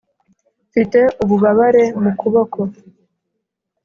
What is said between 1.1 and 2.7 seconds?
ububabare mu kuboko.